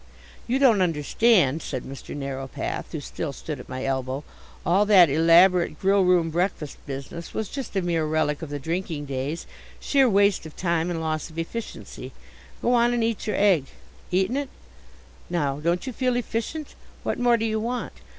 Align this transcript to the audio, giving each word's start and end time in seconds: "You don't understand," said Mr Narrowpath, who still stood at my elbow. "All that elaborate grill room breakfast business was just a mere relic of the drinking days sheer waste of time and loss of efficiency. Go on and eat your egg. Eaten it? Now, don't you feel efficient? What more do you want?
"You 0.47 0.57
don't 0.57 0.81
understand," 0.81 1.61
said 1.61 1.83
Mr 1.83 2.15
Narrowpath, 2.15 2.85
who 2.91 2.99
still 2.99 3.31
stood 3.31 3.59
at 3.59 3.69
my 3.69 3.85
elbow. 3.85 4.23
"All 4.65 4.83
that 4.87 5.11
elaborate 5.11 5.79
grill 5.79 6.03
room 6.03 6.31
breakfast 6.31 6.83
business 6.87 7.35
was 7.35 7.49
just 7.49 7.75
a 7.75 7.83
mere 7.83 8.07
relic 8.07 8.41
of 8.41 8.49
the 8.49 8.57
drinking 8.57 9.05
days 9.05 9.45
sheer 9.79 10.09
waste 10.09 10.47
of 10.47 10.55
time 10.55 10.89
and 10.89 10.99
loss 11.01 11.29
of 11.29 11.37
efficiency. 11.37 12.13
Go 12.63 12.73
on 12.73 12.95
and 12.95 13.03
eat 13.03 13.27
your 13.27 13.35
egg. 13.35 13.65
Eaten 14.09 14.37
it? 14.37 14.49
Now, 15.29 15.59
don't 15.59 15.85
you 15.85 15.93
feel 15.93 16.15
efficient? 16.15 16.73
What 17.03 17.19
more 17.19 17.37
do 17.37 17.45
you 17.45 17.59
want? 17.59 17.93